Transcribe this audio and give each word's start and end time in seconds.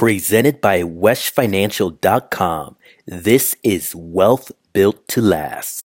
Presented 0.00 0.62
by 0.62 0.80
WeshFinancial.com. 0.80 2.76
This 3.04 3.54
is 3.62 3.94
Wealth 3.94 4.50
Built 4.72 5.06
to 5.08 5.20
Last. 5.20 5.84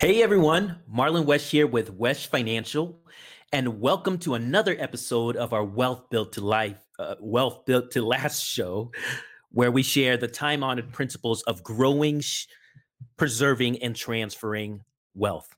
Hey 0.00 0.24
everyone, 0.24 0.80
Marlon 0.92 1.24
West 1.24 1.52
here 1.52 1.68
with 1.68 1.92
Wesh 1.92 2.26
Financial, 2.26 2.98
and 3.52 3.80
welcome 3.80 4.18
to 4.18 4.34
another 4.34 4.74
episode 4.76 5.36
of 5.36 5.52
our 5.52 5.62
Wealth 5.62 6.10
Built 6.10 6.32
to 6.32 6.40
Life, 6.40 6.78
uh, 6.98 7.14
Wealth 7.20 7.64
Built 7.64 7.92
to 7.92 8.02
Last 8.04 8.42
show 8.42 8.90
where 9.52 9.70
we 9.70 9.82
share 9.82 10.16
the 10.16 10.28
time 10.28 10.62
honored 10.62 10.92
principles 10.92 11.42
of 11.42 11.62
growing, 11.62 12.20
sh- 12.20 12.46
preserving, 13.16 13.82
and 13.82 13.94
transferring 13.94 14.80
wealth. 15.14 15.54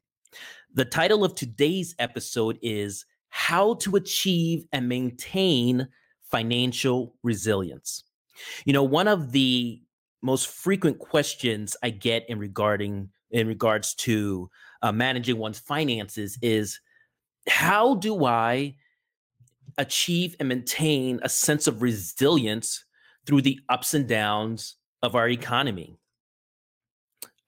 The 0.75 0.85
title 0.85 1.25
of 1.25 1.35
today's 1.35 1.95
episode 1.99 2.59
is 2.61 3.07
How 3.29 3.75
to 3.75 3.97
Achieve 3.97 4.65
and 4.73 4.89
Maintain 4.89 5.89
Financial 6.23 7.15
Resilience. 7.23 8.03
You 8.65 8.73
know, 8.73 8.83
one 8.83 9.07
of 9.07 9.31
the 9.31 9.81
most 10.23 10.49
frequent 10.49 10.99
questions 10.99 11.77
I 11.83 11.91
get 11.91 12.29
in 12.29 12.39
regarding 12.39 13.11
in 13.31 13.47
regards 13.47 13.95
to 13.95 14.51
uh, 14.83 14.93
managing 14.93 15.39
one's 15.39 15.59
finances 15.59 16.39
is 16.41 16.81
how 17.49 17.95
do 17.97 18.25
I 18.25 18.77
achieve 19.77 20.37
and 20.39 20.49
maintain 20.49 21.21
a 21.23 21.29
sense 21.29 21.67
of 21.67 21.83
resilience 21.83 22.84
through 23.27 23.43
the 23.43 23.61
ups 23.69 23.95
and 23.95 24.07
downs 24.07 24.77
of 25.03 25.15
our 25.15 25.29
economy. 25.29 25.97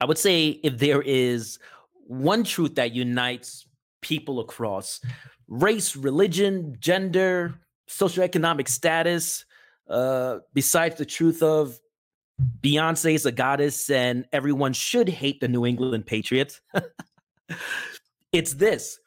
I 0.01 0.05
would 0.05 0.19
say 0.19 0.49
if 0.49 0.79
there 0.79 1.02
is 1.02 1.59
one 2.07 2.45
truth 2.45 2.74
that 2.77 2.93
unites 2.93 3.66
people 4.02 4.41
across 4.41 5.01
race, 5.49 5.97
religion, 5.97 6.77
gender, 6.79 7.54
socioeconomic 7.88 8.69
status, 8.69 9.45
uh, 9.88 10.38
besides 10.52 10.97
the 10.97 11.07
truth 11.07 11.43
of 11.43 11.79
Beyonce 12.60 13.15
is 13.15 13.27
a 13.27 13.32
goddess 13.32 13.88
and 13.88 14.27
everyone 14.32 14.73
should 14.73 15.09
hate 15.09 15.41
the 15.41 15.49
New 15.49 15.65
England 15.65 16.07
Patriots, 16.07 16.60
it's 18.32 18.54
this 18.54 18.99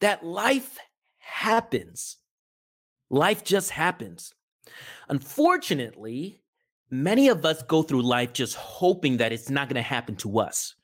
that 0.00 0.24
life 0.24 0.78
happens. 1.18 2.16
Life 3.10 3.42
just 3.44 3.70
happens. 3.70 4.32
Unfortunately, 5.08 6.40
many 6.90 7.28
of 7.28 7.44
us 7.44 7.62
go 7.62 7.82
through 7.82 8.02
life 8.02 8.32
just 8.32 8.56
hoping 8.56 9.16
that 9.18 9.32
it's 9.32 9.50
not 9.50 9.68
going 9.68 9.76
to 9.76 9.82
happen 9.82 10.16
to 10.16 10.40
us 10.40 10.74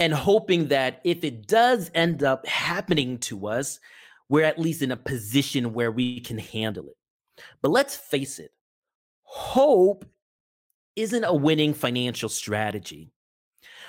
and 0.00 0.12
hoping 0.12 0.68
that 0.68 1.00
if 1.04 1.22
it 1.22 1.46
does 1.46 1.90
end 1.94 2.22
up 2.22 2.46
happening 2.46 3.18
to 3.18 3.46
us, 3.46 3.78
we're 4.28 4.44
at 4.44 4.58
least 4.58 4.82
in 4.82 4.90
a 4.90 4.96
position 4.96 5.74
where 5.74 5.92
we 5.92 6.20
can 6.20 6.38
handle 6.38 6.88
it. 6.88 6.96
But 7.60 7.70
let's 7.70 7.96
face 7.96 8.38
it, 8.38 8.52
hope 9.22 10.04
isn't 10.96 11.24
a 11.24 11.34
winning 11.34 11.74
financial 11.74 12.28
strategy. 12.28 13.12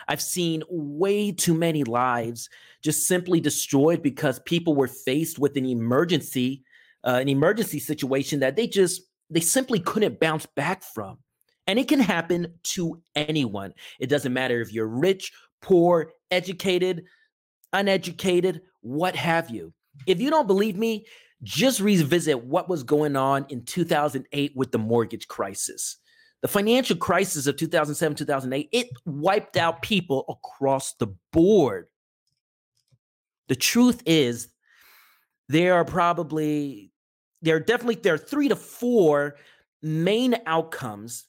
I've 0.08 0.22
seen 0.22 0.64
way 0.70 1.32
too 1.32 1.54
many 1.54 1.84
lives 1.84 2.50
just 2.82 3.08
simply 3.08 3.40
destroyed 3.40 4.04
because 4.04 4.40
people 4.40 4.76
were 4.76 4.88
faced 4.88 5.40
with 5.40 5.56
an 5.58 5.66
emergency, 5.66 6.64
uh, 7.04 7.20
an 7.22 7.30
emergency 7.30 7.80
situation 7.80 8.40
that 8.40 8.56
they 8.56 8.68
just 8.68 9.02
they 9.30 9.40
simply 9.40 9.80
couldn't 9.80 10.20
bounce 10.20 10.46
back 10.46 10.84
from. 10.84 11.18
And 11.66 11.80
it 11.80 11.88
can 11.88 12.00
happen 12.00 12.54
to 12.64 13.02
anyone. 13.16 13.74
It 14.00 14.08
doesn't 14.08 14.34
matter 14.34 14.62
if 14.62 14.74
you're 14.74 14.88
rich, 14.88 15.32
poor, 15.62 16.12
educated, 16.30 17.06
uneducated, 17.72 18.62
what 18.82 19.16
have 19.16 19.50
you. 19.50 19.74
If 20.06 20.20
you 20.20 20.30
don't 20.30 20.48
believe 20.48 20.76
me, 20.76 21.06
just 21.42 21.80
revisit 21.80 22.44
what 22.44 22.70
was 22.70 22.84
going 22.84 23.16
on 23.16 23.46
in 23.50 23.64
2008 23.66 24.54
with 24.56 24.72
the 24.72 24.78
mortgage 24.78 25.28
crisis. 25.28 25.98
The 26.42 26.48
financial 26.48 26.98
crisis 26.98 27.48
of 27.48 27.56
2007, 27.56 28.18
2008, 28.18 28.70
it 28.72 28.88
wiped 29.06 29.56
out 29.56 29.82
people 29.82 30.26
across 30.28 30.94
the 30.96 31.08
board. 31.32 31.88
The 33.48 33.56
truth 33.56 34.02
is, 34.06 34.50
there 35.50 35.76
are 35.76 35.86
probably 35.86 36.93
there 37.44 37.56
are 37.58 37.60
definitely 37.60 37.96
there 37.96 38.16
are 38.16 38.18
three 38.18 38.48
to 38.50 38.56
four 38.56 39.36
main 39.82 40.36
outcomes 40.46 41.26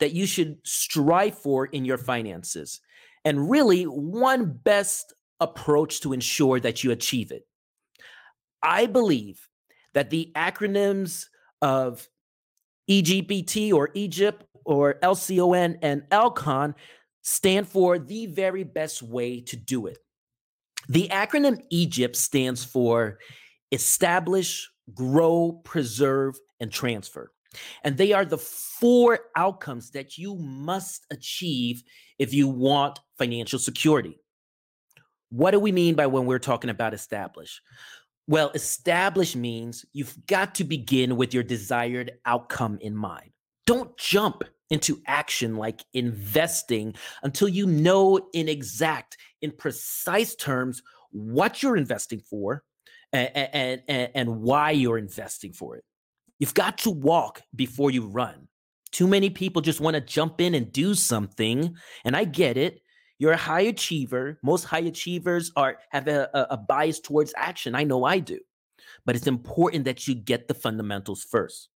that 0.00 0.12
you 0.12 0.26
should 0.26 0.58
strive 0.64 1.36
for 1.36 1.66
in 1.66 1.84
your 1.84 1.98
finances 1.98 2.80
and 3.24 3.50
really 3.50 3.84
one 3.84 4.58
best 4.64 5.12
approach 5.40 6.00
to 6.00 6.12
ensure 6.12 6.58
that 6.58 6.82
you 6.82 6.90
achieve 6.90 7.30
it 7.30 7.46
i 8.62 8.86
believe 8.86 9.48
that 9.94 10.10
the 10.10 10.32
acronyms 10.34 11.26
of 11.60 12.08
EGPT 12.88 13.72
or 13.72 13.90
Egypt 13.94 14.44
or 14.64 14.94
LCON 15.02 15.78
and 15.82 16.02
LCON 16.10 16.74
stand 17.22 17.68
for 17.68 17.98
the 17.98 18.26
very 18.26 18.64
best 18.64 19.02
way 19.02 19.40
to 19.40 19.56
do 19.56 19.86
it. 19.86 19.98
The 20.88 21.08
acronym 21.08 21.62
Egypt 21.70 22.16
stands 22.16 22.64
for 22.64 23.18
establish, 23.70 24.70
grow, 24.94 25.60
preserve, 25.64 26.38
and 26.60 26.72
transfer. 26.72 27.32
And 27.82 27.96
they 27.96 28.12
are 28.12 28.24
the 28.24 28.38
four 28.38 29.20
outcomes 29.36 29.90
that 29.92 30.18
you 30.18 30.36
must 30.36 31.06
achieve 31.10 31.82
if 32.18 32.34
you 32.34 32.48
want 32.48 33.00
financial 33.16 33.58
security. 33.58 34.18
What 35.30 35.52
do 35.52 35.60
we 35.60 35.72
mean 35.72 35.94
by 35.94 36.06
when 36.06 36.26
we're 36.26 36.38
talking 36.38 36.70
about 36.70 36.94
establish? 36.94 37.60
Well, 38.26 38.50
establish 38.54 39.34
means 39.34 39.84
you've 39.92 40.14
got 40.26 40.54
to 40.56 40.64
begin 40.64 41.16
with 41.16 41.32
your 41.32 41.42
desired 41.42 42.12
outcome 42.26 42.78
in 42.80 42.94
mind. 42.94 43.30
Don't 43.66 43.96
jump 43.96 44.42
into 44.70 45.00
action 45.06 45.56
like 45.56 45.82
investing 45.94 46.94
until 47.22 47.48
you 47.48 47.66
know 47.66 48.20
in 48.34 48.48
exact, 48.48 49.16
in 49.40 49.50
precise 49.52 50.34
terms, 50.34 50.82
what 51.10 51.62
you're 51.62 51.76
investing 51.76 52.20
for 52.20 52.62
and, 53.12 53.82
and, 53.88 54.10
and 54.14 54.42
why 54.42 54.70
you're 54.70 54.98
investing 54.98 55.52
for 55.52 55.76
it. 55.76 55.84
You've 56.38 56.54
got 56.54 56.78
to 56.78 56.90
walk 56.90 57.42
before 57.54 57.90
you 57.90 58.06
run. 58.06 58.48
Too 58.90 59.06
many 59.06 59.30
people 59.30 59.60
just 59.60 59.80
want 59.80 59.94
to 59.94 60.00
jump 60.00 60.40
in 60.40 60.54
and 60.54 60.72
do 60.72 60.94
something. 60.94 61.76
And 62.04 62.16
I 62.16 62.24
get 62.24 62.56
it. 62.56 62.80
You're 63.18 63.32
a 63.32 63.36
high 63.36 63.62
achiever. 63.62 64.38
Most 64.42 64.64
high 64.64 64.80
achievers 64.80 65.50
are 65.56 65.78
have 65.90 66.06
a, 66.06 66.30
a, 66.50 66.56
bias 66.56 67.00
towards 67.00 67.34
action. 67.36 67.74
I 67.74 67.84
know 67.84 68.04
I 68.04 68.20
do. 68.20 68.38
But 69.04 69.16
it's 69.16 69.26
important 69.26 69.84
that 69.84 70.06
you 70.06 70.14
get 70.14 70.46
the 70.46 70.54
fundamentals 70.54 71.24
first. 71.24 71.68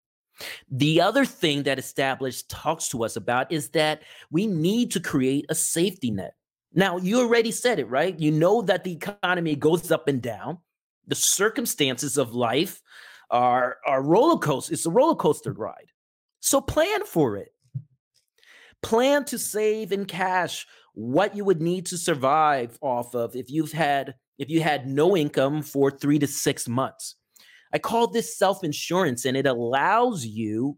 The 0.69 1.01
other 1.01 1.25
thing 1.25 1.63
that 1.63 1.79
established 1.79 2.49
talks 2.49 2.89
to 2.89 3.03
us 3.03 3.15
about 3.15 3.51
is 3.51 3.69
that 3.69 4.03
we 4.29 4.47
need 4.47 4.91
to 4.91 4.99
create 4.99 5.45
a 5.49 5.55
safety 5.55 6.11
net. 6.11 6.35
Now, 6.73 6.97
you 6.97 7.19
already 7.19 7.51
said 7.51 7.79
it, 7.79 7.89
right? 7.89 8.17
You 8.17 8.31
know 8.31 8.61
that 8.61 8.83
the 8.83 8.93
economy 8.93 9.55
goes 9.55 9.91
up 9.91 10.07
and 10.07 10.21
down 10.21 10.59
the 11.07 11.15
circumstances 11.15 12.17
of 12.17 12.33
life 12.33 12.81
are 13.29 13.77
are 13.85 14.03
roller 14.03 14.37
coaster. 14.37 14.73
It's 14.73 14.85
a 14.85 14.91
roller 14.91 15.15
coaster 15.15 15.53
ride. 15.53 15.91
So 16.39 16.61
plan 16.61 17.05
for 17.05 17.37
it. 17.37 17.53
Plan 18.81 19.25
to 19.25 19.37
save 19.37 19.91
in 19.91 20.05
cash 20.05 20.67
what 20.93 21.35
you 21.35 21.45
would 21.45 21.61
need 21.61 21.85
to 21.87 21.97
survive 21.97 22.77
off 22.81 23.15
of 23.15 23.35
if 23.35 23.49
you've 23.49 23.71
had 23.71 24.15
if 24.37 24.49
you 24.49 24.61
had 24.61 24.87
no 24.87 25.15
income 25.15 25.61
for 25.61 25.91
3 25.91 26.19
to 26.19 26.27
6 26.27 26.67
months. 26.67 27.15
I 27.73 27.79
call 27.79 28.07
this 28.07 28.37
self-insurance 28.37 29.25
and 29.25 29.37
it 29.37 29.45
allows 29.45 30.25
you 30.25 30.77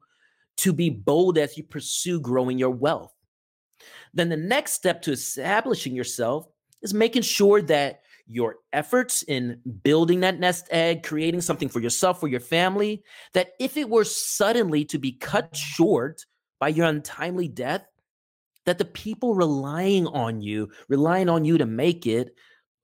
to 0.57 0.73
be 0.73 0.89
bold 0.89 1.37
as 1.37 1.57
you 1.57 1.63
pursue 1.63 2.19
growing 2.19 2.59
your 2.59 2.69
wealth. 2.69 3.13
Then 4.13 4.29
the 4.29 4.37
next 4.37 4.73
step 4.73 5.01
to 5.03 5.11
establishing 5.11 5.95
yourself 5.95 6.45
is 6.81 6.93
making 6.93 7.23
sure 7.23 7.61
that 7.63 8.01
your 8.27 8.57
efforts 8.71 9.23
in 9.23 9.59
building 9.83 10.21
that 10.21 10.39
nest 10.39 10.67
egg, 10.71 11.03
creating 11.03 11.41
something 11.41 11.69
for 11.69 11.79
yourself, 11.79 12.19
for 12.19 12.27
your 12.27 12.39
family, 12.39 13.03
that 13.33 13.49
if 13.59 13.77
it 13.77 13.89
were 13.89 14.05
suddenly 14.05 14.85
to 14.85 14.97
be 14.97 15.11
cut 15.11 15.55
short 15.55 16.25
by 16.59 16.69
your 16.69 16.85
untimely 16.85 17.47
death, 17.47 17.85
that 18.65 18.77
the 18.77 18.85
people 18.85 19.35
relying 19.35 20.07
on 20.07 20.41
you, 20.41 20.69
relying 20.87 21.27
on 21.27 21.43
you 21.43 21.57
to 21.57 21.65
make 21.65 22.07
it, 22.07 22.33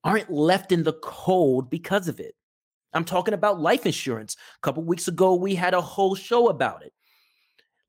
aren't 0.03 0.31
left 0.31 0.71
in 0.71 0.83
the 0.83 0.93
cold 1.01 1.69
because 1.69 2.07
of 2.07 2.19
it. 2.19 2.35
I'm 2.93 3.05
talking 3.05 3.33
about 3.33 3.59
life 3.59 3.85
insurance. 3.85 4.35
A 4.57 4.61
couple 4.61 4.83
weeks 4.83 5.07
ago, 5.07 5.35
we 5.35 5.55
had 5.55 5.73
a 5.73 5.81
whole 5.81 6.15
show 6.15 6.49
about 6.49 6.83
it. 6.83 6.93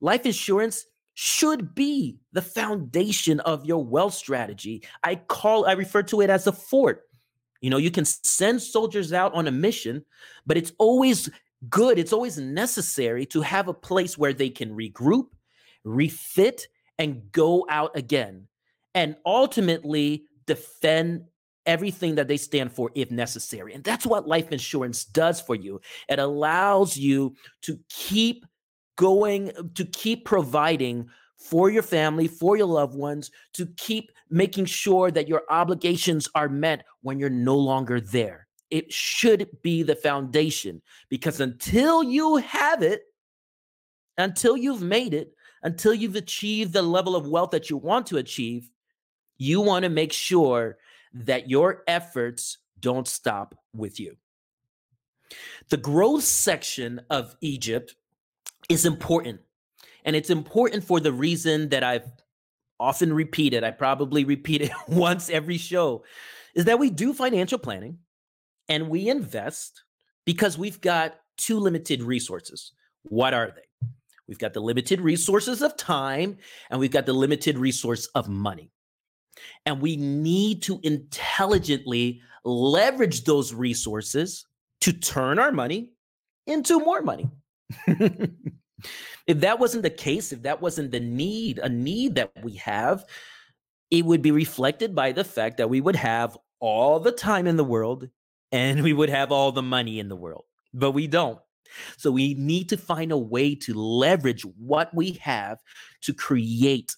Life 0.01 0.27
insurance 0.27 0.85
should 1.15 1.75
be 1.75 2.19
the 2.33 2.43
foundation 2.43 3.41
of 3.41 3.65
your 3.65 3.85
wealth 3.85 4.15
strategy. 4.15 4.83
I 5.03 5.17
call, 5.17 5.67
I 5.67 5.73
refer 5.73 6.03
to 6.05 6.21
it 6.21 6.31
as 6.31 6.47
a 6.47 6.53
fort. 6.53 7.03
You 7.61 7.71
know, 7.71 7.77
you 7.77 7.91
can 7.91 8.05
send 8.05 8.63
soldiers 8.63 9.13
out 9.13 9.35
on 9.35 9.47
a 9.47 9.53
mission, 9.53 10.05
but 10.47 10.57
it's 10.57 10.73
always 10.79 11.29
good, 11.69 11.99
it's 11.99 12.13
always 12.13 12.39
necessary 12.39 13.27
to 13.27 13.43
have 13.43 13.69
a 13.69 13.75
place 13.75 14.17
where 14.17 14.33
they 14.33 14.49
can 14.49 14.75
regroup, 14.75 15.27
refit, 15.85 16.67
and 16.99 17.31
go 17.33 17.67
out 17.69 17.97
again 17.97 18.47
and 18.95 19.17
ultimately 19.25 20.25
defend 20.47 21.25
everything 21.67 22.15
that 22.17 22.29
they 22.29 22.37
stand 22.37 22.73
for 22.73 22.91
if 22.95 23.11
necessary. 23.11 23.75
And 23.75 23.85
that's 23.85 24.07
what 24.07 24.27
life 24.27 24.51
insurance 24.51 25.05
does 25.05 25.41
for 25.41 25.55
you. 25.55 25.81
It 26.09 26.19
allows 26.19 26.97
you 26.97 27.37
to 27.63 27.79
keep 27.89 28.47
going, 28.97 29.53
to 29.75 29.85
keep 29.85 30.25
providing 30.25 31.09
for 31.41 31.71
your 31.71 31.83
family, 31.83 32.29
for 32.29 32.57
your 32.57 32.67
loved 32.67 32.95
ones, 32.95 33.31
to 33.55 33.67
keep 33.77 34.13
making 34.29 34.67
sure 34.67 35.11
that 35.11 35.27
your 35.27 35.43
obligations 35.49 36.29
are 36.35 36.49
met 36.49 36.85
when 37.03 37.19
you're 37.19 37.31
no 37.31 37.57
longer 37.57 38.01
there. 38.01 38.47
It 38.71 38.93
should 38.93 39.49
be 39.63 39.83
the 39.83 39.97
foundation 39.97 40.83
because 41.09 41.41
until 41.41 42.05
you 42.05 42.37
have 42.37 42.83
it, 42.83 43.03
until 44.19 44.57
you've 44.57 44.83
made 44.83 45.15
it, 45.15 45.35
until 45.63 45.95
you've 45.95 46.15
achieved 46.15 46.73
the 46.73 46.83
level 46.83 47.17
of 47.17 47.27
wealth 47.27 47.51
that 47.51 47.71
you 47.71 47.77
want 47.77 48.07
to 48.09 48.19
achieve, 48.19 48.71
you 49.39 49.61
want 49.61 49.85
to 49.85 49.89
make 49.89 50.13
sure 50.13 50.77
that 51.13 51.51
your 51.51 51.83
efforts 51.89 52.59
don't 52.79 53.09
stop 53.09 53.55
with 53.75 53.99
you. 53.99 54.17
The 55.71 55.77
growth 55.77 56.25
section 56.25 57.01
of 57.11 57.35
Egypt 57.41 57.97
is 58.69 58.85
important. 58.85 59.41
And 60.05 60.17
it's 60.17 60.31
important 60.31 60.85
for 60.85 61.01
the 61.01 61.13
reason 61.13 61.69
that 61.71 61.83
I've 61.85 62.11
often 62.79 63.13
repeated. 63.13 63.63
I 63.63 63.71
probably 63.71 64.25
repeat 64.25 64.63
it 64.63 64.73
once 64.89 65.31
every 65.31 65.59
show 65.59 66.05
is 66.55 66.65
that 66.65 66.79
we 66.79 66.91
do 66.91 67.13
financial 67.13 67.59
planning 67.59 67.99
and 68.69 68.89
we 68.89 69.09
invest 69.09 69.85
because 70.25 70.59
we've 70.59 70.81
got 70.81 71.17
two 71.37 71.59
limited 71.59 72.03
resources. 72.03 72.73
What 73.03 73.35
are 73.35 73.53
they? 73.55 73.89
We've 74.27 74.39
got 74.39 74.55
the 74.55 74.61
limited 74.61 75.01
resources 75.01 75.63
of 75.63 75.77
time 75.77 76.39
and 76.71 76.81
we've 76.81 76.91
got 76.91 77.07
the 77.07 77.13
limited 77.13 77.59
resource 77.59 78.07
of 78.15 78.29
money. 78.29 78.71
And 79.67 79.81
we 79.81 79.97
need 79.97 80.63
to 80.63 80.81
intelligently 80.83 82.21
leverage 82.45 83.25
those 83.25 83.53
resources 83.53 84.47
to 84.83 84.93
turn 84.93 85.39
our 85.39 85.53
money 85.53 85.91
into 86.47 86.79
more 86.79 87.03
money. 87.03 87.29
if 89.27 89.41
that 89.41 89.59
wasn't 89.59 89.83
the 89.83 89.91
case, 89.91 90.33
if 90.33 90.43
that 90.43 90.61
wasn't 90.61 90.91
the 90.91 91.01
need, 91.01 91.59
a 91.59 91.69
need 91.69 92.15
that 92.17 92.33
we 92.43 92.55
have, 92.55 93.05
it 93.91 94.05
would 94.05 94.23
be 94.23 94.31
reflected 94.31 94.95
by 94.95 95.13
the 95.13 95.25
fact 95.25 95.57
that 95.57 95.71
we 95.71 95.81
would 95.81 95.97
have 95.97 96.37
all 96.61 97.01
the 97.01 97.13
time 97.13 97.47
in 97.47 97.57
the 97.57 97.65
world 97.65 98.09
and 98.53 98.83
we 98.83 98.93
would 98.93 99.11
have 99.11 99.33
all 99.33 99.53
the 99.53 99.63
money 99.63 99.99
in 99.99 100.09
the 100.09 100.17
world, 100.17 100.45
but 100.73 100.93
we 100.93 101.07
don't. 101.07 101.39
So 101.97 102.11
we 102.11 102.35
need 102.35 102.69
to 102.71 102.77
find 102.77 103.13
a 103.13 103.19
way 103.19 103.55
to 103.55 103.75
leverage 103.75 104.43
what 104.43 104.93
we 104.95 105.13
have 105.23 105.59
to 106.03 106.13
create 106.13 106.97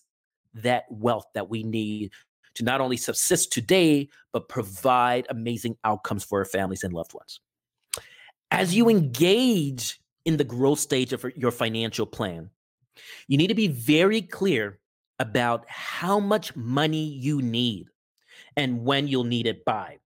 that 0.54 0.84
wealth 0.90 1.26
that 1.34 1.48
we 1.48 1.62
need 1.62 2.12
to 2.54 2.64
not 2.64 2.80
only 2.80 2.96
subsist 2.96 3.52
today, 3.52 4.08
but 4.32 4.48
provide 4.48 5.26
amazing 5.30 5.76
outcomes 5.84 6.24
for 6.24 6.40
our 6.40 6.44
families 6.44 6.84
and 6.84 6.92
loved 6.92 7.14
ones. 7.14 7.40
As 8.50 8.74
you 8.74 8.90
engage 8.90 10.01
in 10.24 10.36
the 10.36 10.44
growth 10.44 10.78
stage 10.78 11.12
of 11.12 11.24
your 11.36 11.50
financial 11.50 12.06
plan, 12.06 12.50
you 13.26 13.36
need 13.36 13.48
to 13.48 13.54
be 13.54 13.68
very 13.68 14.22
clear 14.22 14.78
about 15.18 15.64
how 15.68 16.18
much 16.18 16.54
money 16.56 17.04
you 17.04 17.40
need 17.42 17.88
and 18.56 18.84
when 18.84 19.08
you'll 19.08 19.24
need 19.24 19.46
it 19.46 19.64
by. 19.64 19.98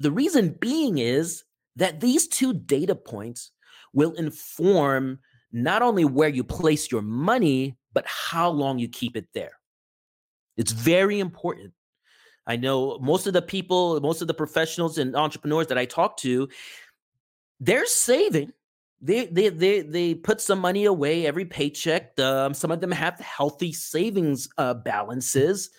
The 0.00 0.10
reason 0.10 0.56
being 0.60 0.98
is 0.98 1.44
that 1.76 2.00
these 2.00 2.28
two 2.28 2.52
data 2.52 2.94
points 2.94 3.52
will 3.92 4.12
inform 4.12 5.18
not 5.52 5.82
only 5.82 6.04
where 6.04 6.28
you 6.28 6.44
place 6.44 6.90
your 6.90 7.02
money, 7.02 7.76
but 7.92 8.06
how 8.06 8.50
long 8.50 8.78
you 8.78 8.88
keep 8.88 9.16
it 9.16 9.26
there. 9.34 9.52
It's 10.56 10.72
very 10.72 11.18
important. 11.20 11.72
I 12.46 12.56
know 12.56 12.98
most 12.98 13.26
of 13.26 13.32
the 13.32 13.42
people, 13.42 14.00
most 14.00 14.22
of 14.22 14.28
the 14.28 14.34
professionals 14.34 14.98
and 14.98 15.16
entrepreneurs 15.16 15.68
that 15.68 15.78
I 15.78 15.84
talk 15.84 16.16
to, 16.18 16.48
they're 17.60 17.86
saving. 17.86 18.52
They 19.00 19.26
they 19.26 19.48
they 19.48 19.80
they 19.80 20.14
put 20.14 20.40
some 20.40 20.58
money 20.58 20.84
away 20.84 21.26
every 21.26 21.46
paycheck. 21.46 22.18
Um, 22.20 22.52
some 22.52 22.70
of 22.70 22.80
them 22.80 22.90
have 22.90 23.18
healthy 23.18 23.72
savings 23.72 24.48
uh, 24.58 24.74
balances, 24.74 25.70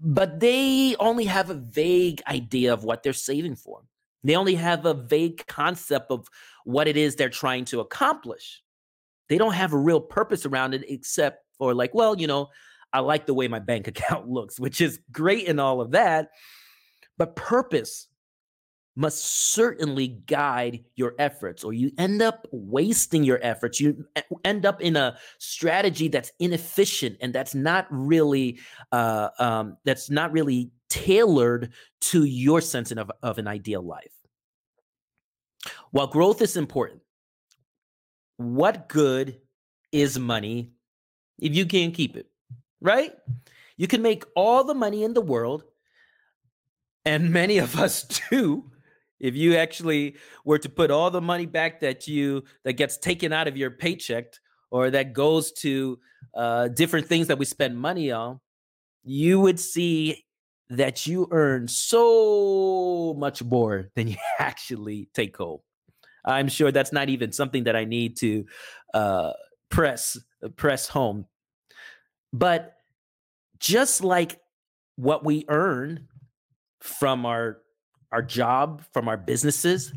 but 0.00 0.40
they 0.40 0.96
only 0.98 1.24
have 1.26 1.50
a 1.50 1.54
vague 1.54 2.22
idea 2.26 2.72
of 2.72 2.82
what 2.84 3.02
they're 3.02 3.12
saving 3.12 3.56
for. 3.56 3.82
They 4.24 4.36
only 4.36 4.54
have 4.54 4.86
a 4.86 4.94
vague 4.94 5.46
concept 5.46 6.10
of 6.10 6.28
what 6.64 6.88
it 6.88 6.96
is 6.96 7.16
they're 7.16 7.28
trying 7.28 7.64
to 7.66 7.80
accomplish. 7.80 8.62
They 9.28 9.38
don't 9.38 9.54
have 9.54 9.72
a 9.72 9.78
real 9.78 10.00
purpose 10.00 10.44
around 10.44 10.74
it 10.74 10.84
except 10.88 11.44
for 11.58 11.74
like, 11.74 11.94
well, 11.94 12.18
you 12.18 12.26
know, 12.26 12.48
I 12.92 13.00
like 13.00 13.26
the 13.26 13.34
way 13.34 13.48
my 13.48 13.60
bank 13.60 13.86
account 13.88 14.28
looks, 14.28 14.58
which 14.58 14.80
is 14.80 15.00
great 15.12 15.48
and 15.48 15.60
all 15.60 15.80
of 15.80 15.92
that. 15.92 16.30
But 17.16 17.36
purpose 17.36 18.08
must 19.00 19.52
certainly 19.52 20.08
guide 20.26 20.84
your 20.94 21.14
efforts, 21.18 21.64
or 21.64 21.72
you 21.72 21.90
end 21.98 22.22
up 22.22 22.46
wasting 22.52 23.24
your 23.24 23.40
efforts. 23.42 23.80
You 23.80 24.04
end 24.44 24.66
up 24.66 24.80
in 24.80 24.96
a 24.96 25.16
strategy 25.38 26.08
that's 26.08 26.32
inefficient 26.38 27.16
and 27.20 27.32
that's 27.32 27.54
not 27.54 27.86
really 27.90 28.58
uh, 28.92 29.30
um, 29.38 29.76
that's 29.84 30.10
not 30.10 30.32
really 30.32 30.70
tailored 30.88 31.72
to 32.00 32.24
your 32.24 32.60
sense 32.60 32.90
of, 32.90 33.10
of 33.22 33.38
an 33.38 33.48
ideal 33.48 33.82
life. 33.82 34.12
While 35.90 36.08
growth 36.08 36.42
is 36.42 36.56
important, 36.56 37.00
what 38.36 38.88
good 38.88 39.40
is 39.92 40.18
money 40.18 40.72
if 41.38 41.54
you 41.54 41.66
can't 41.66 41.94
keep 41.94 42.16
it? 42.16 42.30
right? 42.80 43.12
You 43.76 43.86
can 43.86 44.02
make 44.02 44.24
all 44.34 44.64
the 44.64 44.74
money 44.74 45.04
in 45.04 45.14
the 45.14 45.20
world, 45.20 45.64
and 47.04 47.30
many 47.30 47.58
of 47.58 47.78
us 47.78 48.04
do. 48.30 48.70
If 49.20 49.36
you 49.36 49.56
actually 49.56 50.16
were 50.44 50.58
to 50.58 50.68
put 50.68 50.90
all 50.90 51.10
the 51.10 51.20
money 51.20 51.46
back 51.46 51.80
that 51.80 52.08
you 52.08 52.44
that 52.64 52.74
gets 52.74 52.96
taken 52.96 53.32
out 53.32 53.48
of 53.48 53.56
your 53.56 53.70
paycheck 53.70 54.34
or 54.70 54.90
that 54.90 55.12
goes 55.12 55.52
to 55.52 55.98
uh, 56.34 56.68
different 56.68 57.06
things 57.06 57.26
that 57.26 57.38
we 57.38 57.44
spend 57.44 57.78
money 57.78 58.10
on, 58.10 58.40
you 59.04 59.40
would 59.40 59.60
see 59.60 60.24
that 60.70 61.06
you 61.06 61.28
earn 61.32 61.66
so 61.68 63.14
much 63.18 63.42
more 63.42 63.90
than 63.94 64.08
you 64.08 64.16
actually 64.38 65.08
take 65.14 65.36
home. 65.36 65.60
I'm 66.24 66.48
sure 66.48 66.70
that's 66.70 66.92
not 66.92 67.08
even 67.08 67.32
something 67.32 67.64
that 67.64 67.76
I 67.76 67.84
need 67.84 68.16
to 68.18 68.44
uh, 68.94 69.32
press 69.70 70.18
press 70.56 70.88
home 70.88 71.26
but 72.32 72.76
just 73.58 74.02
like 74.02 74.40
what 74.96 75.24
we 75.24 75.44
earn 75.48 76.08
from 76.80 77.26
our 77.26 77.58
our 78.12 78.22
job, 78.22 78.82
from 78.92 79.08
our 79.08 79.16
businesses, 79.16 79.92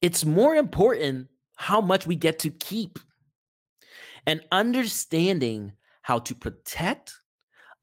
it's 0.00 0.24
more 0.24 0.54
important 0.54 1.28
how 1.56 1.80
much 1.80 2.06
we 2.06 2.16
get 2.16 2.40
to 2.40 2.50
keep. 2.50 2.98
And 4.26 4.40
understanding 4.52 5.72
how 6.02 6.18
to 6.20 6.34
protect, 6.34 7.14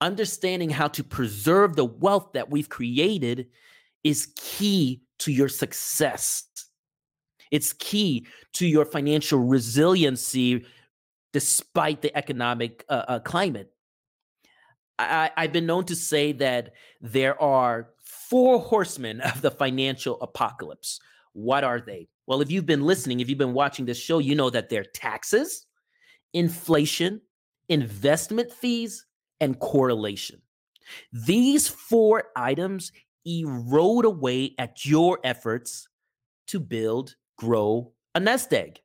understanding 0.02 0.70
how 0.70 0.88
to 0.90 1.04
preserve 1.04 1.76
the 1.76 1.86
wealth 1.86 2.32
that 2.34 2.50
we've 2.50 2.70
created 2.70 3.48
is 4.04 4.34
key 4.36 5.02
to 5.20 5.32
your 5.32 5.50
success. 5.50 6.46
It's 7.52 7.74
key 7.74 8.28
to 8.54 8.66
your 8.66 8.86
financial 8.86 9.40
resiliency 9.40 10.66
despite 11.34 12.02
the 12.02 12.16
economic 12.18 12.86
uh, 12.90 13.06
uh, 13.08 13.20
climate. 13.20 13.72
I, 14.98 15.32
I've 15.36 15.54
been 15.54 15.66
known 15.66 15.86
to 15.86 15.96
say 15.96 16.34
that 16.34 16.74
there 17.02 17.42
are 17.42 17.90
four 18.30 18.60
horsemen 18.60 19.22
of 19.22 19.42
the 19.42 19.52
financial 19.52 20.20
apocalypse. 20.22 21.00
What 21.34 21.64
are 21.64 21.82
they? 21.82 22.08
Well, 22.28 22.42
if 22.42 22.52
you've 22.52 22.66
been 22.66 22.86
listening, 22.86 23.20
if 23.20 23.30
you've 23.30 23.38
been 23.38 23.54
watching 23.54 23.86
this 23.86 24.00
show, 24.00 24.20
you 24.20 24.36
know 24.36 24.50
that 24.50 24.70
they're 24.70 24.86
taxes, 24.86 25.66
inflation, 26.34 27.22
investment 27.70 28.52
fees, 28.52 29.06
and 29.40 29.60
correlation. 29.60 30.42
These 31.12 31.68
four 31.68 32.26
items 32.36 32.92
erode 33.26 34.06
away 34.06 34.56
at 34.58 34.86
your 34.86 35.20
efforts 35.24 35.88
to 36.48 36.60
build, 36.60 37.16
grow 37.38 37.94
a 38.16 38.20
nest 38.20 38.54
egg. 38.54 38.80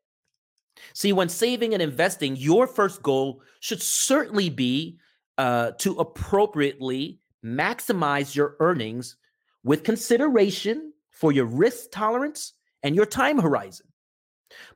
See, 0.92 1.12
when 1.12 1.28
saving 1.28 1.72
and 1.72 1.82
investing, 1.82 2.36
your 2.36 2.66
first 2.66 3.02
goal 3.02 3.42
should 3.60 3.82
certainly 3.82 4.50
be 4.50 4.98
uh, 5.38 5.72
to 5.78 5.96
appropriately 5.96 7.20
maximize 7.44 8.34
your 8.34 8.56
earnings 8.60 9.16
with 9.64 9.82
consideration 9.82 10.92
for 11.10 11.32
your 11.32 11.46
risk 11.46 11.90
tolerance 11.90 12.52
and 12.82 12.94
your 12.94 13.06
time 13.06 13.38
horizon. 13.38 13.86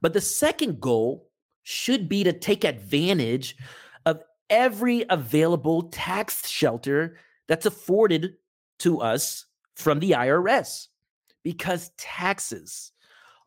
But 0.01 0.15
the 0.15 0.21
second 0.21 0.81
goal 0.81 1.29
should 1.63 2.09
be 2.09 2.25
to 2.25 2.33
take 2.33 2.65
advantage 2.65 3.57
of 4.07 4.23
every 4.49 5.05
available 5.11 5.85
tax 5.91 6.49
shelter 6.49 7.19
that's 7.47 7.67
afforded 7.67 8.35
to 8.81 9.01
us 9.01 9.45
from 9.77 10.01
the 10.01 10.13
IRS 10.13 10.87
because 11.45 11.91
taxes 11.99 12.93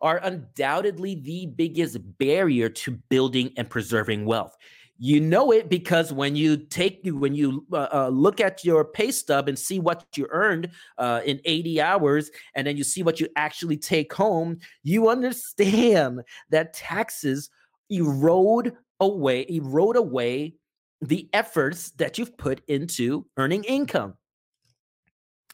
are 0.01 0.19
undoubtedly 0.23 1.15
the 1.15 1.47
biggest 1.47 1.97
barrier 2.17 2.69
to 2.69 2.91
building 2.91 3.51
and 3.57 3.69
preserving 3.69 4.25
wealth. 4.25 4.55
You 5.03 5.19
know 5.19 5.51
it 5.51 5.67
because 5.67 6.13
when 6.13 6.35
you 6.35 6.57
take 6.57 7.01
when 7.03 7.33
you 7.33 7.65
uh, 7.73 7.87
uh, 7.91 8.09
look 8.09 8.39
at 8.39 8.63
your 8.63 8.85
pay 8.85 9.09
stub 9.09 9.47
and 9.47 9.57
see 9.57 9.79
what 9.79 10.05
you 10.15 10.27
earned 10.29 10.69
uh, 10.99 11.21
in 11.25 11.41
80 11.43 11.81
hours, 11.81 12.29
and 12.53 12.67
then 12.67 12.77
you 12.77 12.83
see 12.83 13.01
what 13.01 13.19
you 13.19 13.27
actually 13.35 13.77
take 13.77 14.13
home, 14.13 14.59
you 14.83 15.09
understand 15.09 16.21
that 16.51 16.75
taxes 16.75 17.49
erode 17.89 18.73
away, 18.99 19.47
erode 19.49 19.95
away 19.95 20.53
the 21.01 21.27
efforts 21.33 21.89
that 21.93 22.19
you've 22.19 22.37
put 22.37 22.61
into 22.67 23.25
earning 23.37 23.63
income. 23.63 24.13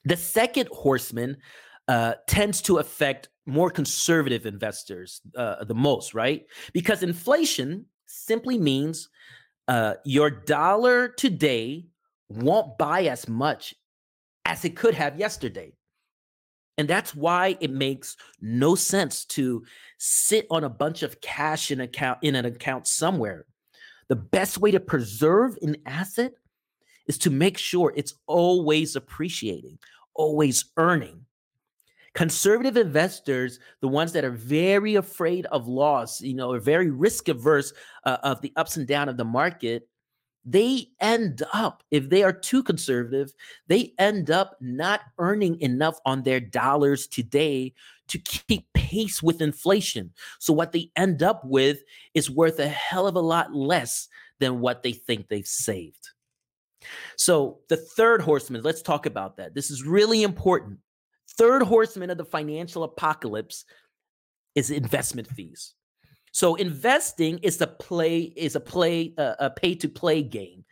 The 0.04 0.18
second 0.18 0.68
horseman 0.74 1.38
uh, 1.88 2.16
tends 2.28 2.62
to 2.64 2.80
affect 2.80 3.30
more 3.46 3.70
conservative 3.70 4.46
investors 4.46 5.22
uh, 5.38 5.64
the 5.64 5.74
most, 5.74 6.14
right? 6.14 6.46
Because 6.74 7.02
inflation 7.02 7.86
simply 8.08 8.58
means 8.58 9.10
uh, 9.68 9.96
your 10.04 10.30
dollar 10.30 11.10
today 11.10 11.86
won't 12.30 12.78
buy 12.78 13.04
as 13.04 13.28
much 13.28 13.76
as 14.46 14.66
it 14.66 14.76
could 14.76 14.96
have 14.96 15.20
yesterday. 15.20 15.74
And 16.78 16.88
that's 16.88 17.16
why 17.16 17.58
it 17.60 17.72
makes 17.72 18.18
no 18.40 18.76
sense 18.76 19.26
to 19.26 19.64
sit 19.98 20.46
on 20.52 20.64
a 20.64 20.70
bunch 20.70 21.04
of 21.04 21.20
cash 21.22 21.72
in 21.72 21.82
account 21.82 22.20
in 22.22 22.36
an 22.36 22.46
account 22.46 22.88
somewhere. 22.88 23.46
The 24.10 24.16
best 24.16 24.60
way 24.60 24.72
to 24.72 24.80
preserve 24.80 25.58
an 25.62 25.78
asset 25.86 26.34
is 27.08 27.18
to 27.20 27.30
make 27.30 27.58
sure 27.58 27.94
it's 27.96 28.14
always 28.28 28.96
appreciating, 28.96 29.80
always 30.14 30.66
earning. 30.78 31.26
Conservative 32.18 32.78
investors, 32.78 33.60
the 33.80 33.88
ones 33.88 34.12
that 34.14 34.26
are 34.26 34.32
very 34.32 34.96
afraid 34.96 35.46
of 35.46 35.68
loss, 35.68 36.20
you 36.20 36.34
know, 36.34 36.52
are 36.52 36.60
very 36.60 36.90
risk 36.90 37.28
averse 37.28 37.72
uh, 38.06 38.18
of 38.24 38.42
the 38.42 38.52
ups 38.56 38.76
and 38.76 38.88
down 38.88 39.08
of 39.08 39.18
the 39.18 39.24
market, 39.24 39.88
they 40.44 40.88
end 41.00 41.44
up, 41.54 41.84
if 41.92 42.10
they 42.10 42.24
are 42.24 42.34
too 42.34 42.64
conservative, 42.64 43.32
they 43.68 43.94
end 44.00 44.32
up 44.32 44.58
not 44.60 45.02
earning 45.20 45.62
enough 45.62 46.00
on 46.08 46.24
their 46.24 46.40
dollars 46.40 47.06
today 47.06 47.72
to 48.08 48.18
keep 48.18 48.66
pace 48.74 49.22
with 49.22 49.40
inflation. 49.40 50.12
So 50.40 50.54
what 50.54 50.72
they 50.72 50.90
end 50.96 51.22
up 51.22 51.46
with 51.46 51.84
is 52.16 52.32
worth 52.32 52.58
a 52.58 52.68
hell 52.68 53.06
of 53.06 53.16
a 53.16 53.20
lot 53.22 53.54
less 53.54 54.08
than 54.40 54.60
what 54.60 54.82
they 54.82 54.94
think 54.94 55.28
they've 55.28 55.46
saved. 55.46 56.10
So 57.16 57.60
the 57.70 57.78
third 57.78 58.22
horseman, 58.22 58.64
let's 58.64 58.82
talk 58.82 59.06
about 59.06 59.38
that. 59.38 59.54
This 59.54 59.70
is 59.70 59.84
really 59.84 60.24
important 60.24 60.80
third 61.38 61.62
horseman 61.64 62.10
of 62.10 62.18
the 62.18 62.26
financial 62.26 62.84
apocalypse 62.84 63.66
is 64.56 64.70
investment 64.72 65.28
fees. 65.28 65.74
So 66.32 66.56
investing 66.56 67.40
is 67.40 67.62
a 67.62 67.68
play 67.68 68.34
is 68.36 68.56
a 68.56 68.60
play 68.60 69.14
uh, 69.18 69.36
a 69.40 69.50
pay 69.50 69.76
to 69.76 69.90
play 69.90 70.22
game, 70.22 70.66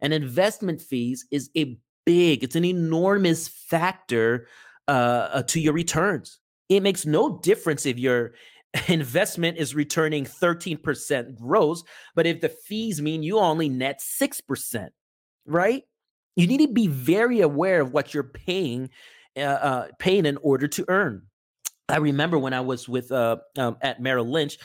and 0.00 0.12
investment 0.12 0.80
fees 0.80 1.26
is 1.30 1.50
a 1.56 1.78
big 2.06 2.42
it's 2.42 2.56
an 2.56 2.64
enormous 2.64 3.48
factor 3.48 4.46
uh, 4.88 5.28
uh, 5.32 5.42
to 5.44 5.60
your 5.60 5.72
returns. 5.72 6.38
It 6.68 6.82
makes 6.82 7.06
no 7.06 7.38
difference 7.38 7.86
if 7.86 7.98
your 7.98 8.32
investment 8.88 9.58
is 9.58 9.74
returning 9.74 10.24
13% 10.24 11.36
gross, 11.36 11.82
but 12.14 12.26
if 12.26 12.40
the 12.40 12.48
fees 12.48 13.02
mean 13.02 13.22
you 13.22 13.38
only 13.38 13.68
net 13.68 14.00
6%, 14.00 14.88
right? 15.46 15.82
You 16.36 16.46
need 16.46 16.58
to 16.58 16.72
be 16.72 16.86
very 16.86 17.40
aware 17.40 17.80
of 17.80 17.92
what 17.92 18.14
you're 18.14 18.22
paying 18.22 18.90
uh, 19.36 19.40
uh, 19.40 19.88
paying 19.98 20.26
in 20.26 20.36
order 20.38 20.68
to 20.68 20.84
earn. 20.88 21.22
I 21.88 21.96
remember 21.96 22.38
when 22.38 22.52
I 22.52 22.60
was 22.60 22.88
with 22.88 23.10
uh, 23.10 23.38
um, 23.58 23.76
at 23.82 24.00
Merrill 24.00 24.30
Lynch, 24.30 24.58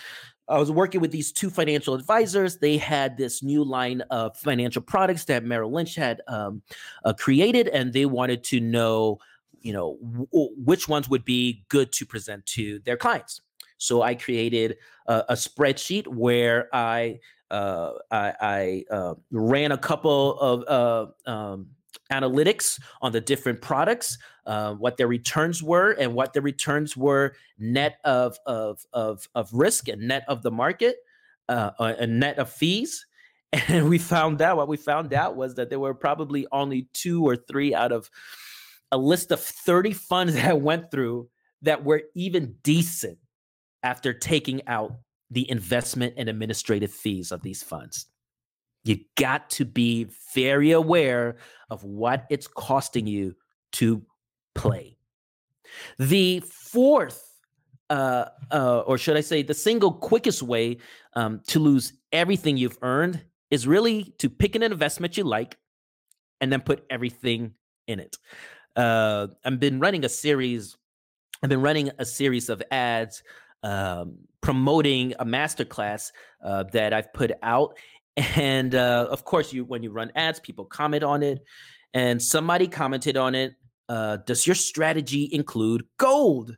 I 0.47 0.59
was 0.59 0.71
working 0.71 1.01
with 1.01 1.11
these 1.11 1.31
two 1.31 1.49
financial 1.49 1.95
advisors. 1.95 2.57
They 2.57 2.77
had 2.77 3.17
this 3.17 3.41
new 3.41 3.63
line 3.63 4.01
of 4.11 4.37
financial 4.37 4.81
products 4.81 5.25
that 5.25 5.43
Merrill 5.43 5.71
Lynch 5.71 5.95
had 5.95 6.21
um, 6.27 6.61
uh, 7.03 7.13
created, 7.13 7.67
and 7.69 7.91
they 7.91 8.05
wanted 8.05 8.43
to 8.45 8.59
know, 8.59 9.17
you 9.61 9.73
know, 9.73 9.97
w- 10.03 10.53
which 10.55 10.87
ones 10.87 11.09
would 11.09 11.25
be 11.25 11.65
good 11.69 11.91
to 11.93 12.05
present 12.05 12.45
to 12.47 12.79
their 12.85 12.97
clients. 12.97 13.41
So 13.77 14.03
I 14.03 14.13
created 14.13 14.77
a, 15.07 15.23
a 15.29 15.33
spreadsheet 15.33 16.07
where 16.07 16.69
I 16.73 17.19
uh, 17.51 17.91
I, 18.11 18.33
I 18.41 18.83
uh, 18.91 19.13
ran 19.31 19.71
a 19.71 19.77
couple 19.77 20.39
of 20.39 20.63
uh, 20.67 21.29
um, 21.29 21.67
analytics 22.11 22.79
on 23.01 23.11
the 23.11 23.21
different 23.21 23.61
products, 23.61 24.17
uh, 24.45 24.73
what 24.73 24.97
their 24.97 25.07
returns 25.07 25.61
were, 25.61 25.91
and 25.91 26.13
what 26.13 26.33
their 26.33 26.41
returns 26.41 26.95
were 26.95 27.35
net 27.57 27.97
of 28.03 28.37
of 28.45 28.85
of, 28.93 29.27
of 29.35 29.49
risk 29.53 29.87
and 29.87 30.07
net 30.07 30.23
of 30.27 30.43
the 30.43 30.51
market, 30.51 30.97
uh, 31.49 31.71
uh 31.79 31.93
and 31.99 32.19
net 32.19 32.37
of 32.39 32.49
fees. 32.49 33.05
And 33.69 33.87
we 33.87 33.99
found 33.99 34.41
out 34.41 34.57
what 34.57 34.67
we 34.67 34.75
found 34.75 35.13
out 35.13 35.37
was 35.37 35.55
that 35.55 35.69
there 35.69 35.79
were 35.79 35.93
probably 35.93 36.45
only 36.51 36.89
two 36.93 37.23
or 37.23 37.37
three 37.37 37.73
out 37.73 37.93
of 37.93 38.09
a 38.91 38.97
list 38.97 39.31
of 39.31 39.39
30 39.39 39.93
funds 39.93 40.33
that 40.35 40.45
I 40.45 40.53
went 40.53 40.91
through 40.91 41.29
that 41.61 41.85
were 41.85 42.03
even 42.15 42.55
decent 42.63 43.17
after 43.83 44.13
taking 44.13 44.67
out 44.67 44.91
the 45.29 45.49
investment 45.49 46.13
and 46.17 46.29
administrative 46.29 46.91
fees 46.91 47.31
of 47.31 47.41
these 47.41 47.63
funds. 47.63 48.07
You 48.83 48.99
got 49.15 49.49
to 49.51 49.65
be 49.65 50.07
very 50.33 50.71
aware 50.71 51.37
of 51.69 51.83
what 51.83 52.25
it's 52.29 52.47
costing 52.47 53.07
you 53.07 53.35
to 53.73 54.03
play. 54.55 54.97
The 55.99 56.39
fourth, 56.39 57.21
uh, 57.89 58.25
uh, 58.51 58.79
or 58.79 58.97
should 58.97 59.17
I 59.17 59.21
say, 59.21 59.43
the 59.43 59.53
single 59.53 59.91
quickest 59.91 60.41
way 60.41 60.77
um, 61.13 61.41
to 61.47 61.59
lose 61.59 61.93
everything 62.11 62.57
you've 62.57 62.77
earned 62.81 63.21
is 63.51 63.67
really 63.67 64.15
to 64.17 64.29
pick 64.29 64.55
an 64.55 64.63
investment 64.63 65.17
you 65.17 65.23
like 65.23 65.57
and 66.41 66.51
then 66.51 66.61
put 66.61 66.85
everything 66.89 67.53
in 67.87 67.99
it. 67.99 68.17
Uh, 68.75 69.27
I've 69.43 69.59
been 69.59 69.79
running 69.79 70.03
a 70.03 70.09
series. 70.09 70.75
I've 71.43 71.49
been 71.49 71.61
running 71.61 71.91
a 71.99 72.05
series 72.05 72.49
of 72.49 72.63
ads 72.71 73.23
um, 73.63 74.17
promoting 74.41 75.13
a 75.19 75.25
masterclass 75.25 76.11
uh, 76.43 76.63
that 76.71 76.93
I've 76.93 77.11
put 77.13 77.31
out, 77.41 77.77
and 78.15 78.75
uh, 78.75 79.07
of 79.09 79.25
course, 79.25 79.51
you 79.51 79.65
when 79.65 79.81
you 79.83 79.91
run 79.91 80.11
ads, 80.15 80.39
people 80.39 80.65
comment 80.65 81.03
on 81.03 81.23
it, 81.23 81.43
and 81.93 82.21
somebody 82.21 82.67
commented 82.67 83.17
on 83.17 83.33
it. 83.35 83.55
Uh, 83.87 84.17
does 84.17 84.47
your 84.47 84.55
strategy 84.55 85.29
include 85.31 85.85
gold? 85.97 86.55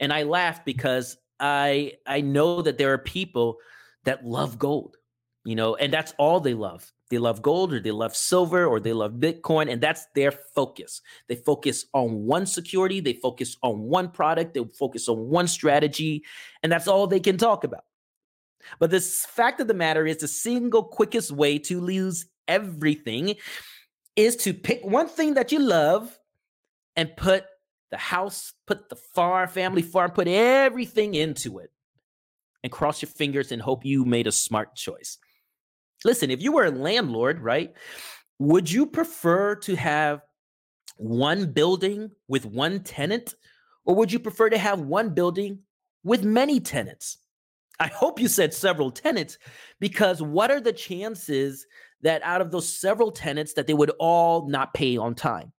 And 0.00 0.12
I 0.12 0.22
laugh 0.22 0.64
because 0.64 1.16
I 1.38 1.94
I 2.06 2.20
know 2.20 2.62
that 2.62 2.78
there 2.78 2.92
are 2.92 2.98
people 2.98 3.58
that 4.04 4.24
love 4.24 4.58
gold, 4.58 4.96
you 5.44 5.54
know, 5.54 5.76
and 5.76 5.92
that's 5.92 6.14
all 6.18 6.40
they 6.40 6.54
love. 6.54 6.90
They 7.10 7.18
love 7.18 7.42
gold 7.42 7.74
or 7.74 7.80
they 7.80 7.90
love 7.90 8.16
silver 8.16 8.64
or 8.64 8.80
they 8.80 8.94
love 8.94 9.12
Bitcoin, 9.14 9.70
and 9.70 9.82
that's 9.82 10.06
their 10.14 10.32
focus. 10.32 11.02
They 11.28 11.34
focus 11.34 11.84
on 11.92 12.24
one 12.24 12.46
security, 12.46 13.00
they 13.00 13.12
focus 13.12 13.56
on 13.62 13.80
one 13.80 14.08
product, 14.08 14.54
they 14.54 14.64
focus 14.78 15.08
on 15.08 15.28
one 15.28 15.46
strategy, 15.46 16.24
and 16.62 16.72
that's 16.72 16.88
all 16.88 17.06
they 17.06 17.20
can 17.20 17.36
talk 17.36 17.64
about. 17.64 17.84
But 18.78 18.90
the 18.90 19.00
fact 19.00 19.60
of 19.60 19.68
the 19.68 19.74
matter 19.74 20.06
is, 20.06 20.18
the 20.18 20.28
single 20.28 20.84
quickest 20.84 21.32
way 21.32 21.58
to 21.58 21.80
lose 21.80 22.26
everything 22.48 23.36
is 24.16 24.36
to 24.36 24.54
pick 24.54 24.84
one 24.84 25.08
thing 25.08 25.34
that 25.34 25.52
you 25.52 25.58
love 25.58 26.18
and 26.96 27.16
put 27.16 27.44
the 27.90 27.96
house, 27.96 28.54
put 28.66 28.88
the 28.88 28.96
farm, 28.96 29.48
family 29.48 29.82
farm, 29.82 30.10
put 30.10 30.28
everything 30.28 31.14
into 31.14 31.58
it 31.58 31.70
and 32.62 32.72
cross 32.72 33.02
your 33.02 33.10
fingers 33.10 33.52
and 33.52 33.60
hope 33.60 33.84
you 33.84 34.04
made 34.04 34.26
a 34.26 34.32
smart 34.32 34.74
choice. 34.74 35.18
Listen, 36.04 36.30
if 36.30 36.42
you 36.42 36.52
were 36.52 36.64
a 36.64 36.70
landlord, 36.70 37.40
right, 37.40 37.72
would 38.38 38.70
you 38.70 38.86
prefer 38.86 39.54
to 39.56 39.76
have 39.76 40.22
one 40.96 41.52
building 41.52 42.10
with 42.28 42.44
one 42.44 42.80
tenant 42.80 43.34
or 43.84 43.94
would 43.94 44.12
you 44.12 44.18
prefer 44.18 44.48
to 44.48 44.58
have 44.58 44.80
one 44.80 45.10
building 45.10 45.60
with 46.04 46.24
many 46.24 46.60
tenants? 46.60 47.18
I 47.80 47.88
hope 47.88 48.20
you 48.20 48.28
said 48.28 48.54
several 48.54 48.90
tenants 48.90 49.38
because 49.80 50.22
what 50.22 50.50
are 50.50 50.60
the 50.60 50.72
chances 50.72 51.66
that 52.02 52.22
out 52.22 52.40
of 52.40 52.50
those 52.50 52.72
several 52.72 53.10
tenants 53.10 53.54
that 53.54 53.66
they 53.66 53.74
would 53.74 53.90
all 53.98 54.48
not 54.48 54.74
pay 54.74 54.96
on 54.96 55.14
time? 55.14 55.52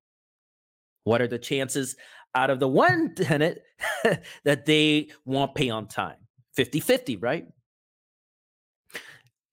What 1.04 1.22
are 1.22 1.28
the 1.28 1.40
chances 1.40 1.96
out 2.36 2.50
of 2.50 2.60
the 2.60 2.68
one 2.68 3.14
tenant 3.16 3.60
that 4.44 4.66
they 4.66 5.10
won't 5.26 5.56
pay 5.56 5.70
on 5.70 5.88
time? 5.88 6.18
50 6.56 6.80
50, 6.80 7.18
right? 7.18 7.48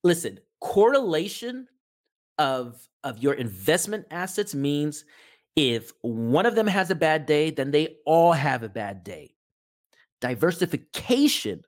Listen, 0.05 0.39
correlation 0.61 1.67
of, 2.39 2.87
of 3.05 3.19
your 3.19 3.35
investment 3.35 4.07
assets 4.11 4.55
means 4.55 5.05
if 5.57 5.93
one 6.03 6.47
of 6.47 6.55
them 6.55 6.67
has 6.67 6.91
a 6.91 6.95
bad 6.95 7.27
day, 7.27 7.51
then 7.51 7.71
they 7.71 7.97
all 8.07 8.33
have 8.33 8.63
a 8.63 8.69
bad 8.69 9.05
day. 9.05 9.35
Diversification 10.21 11.63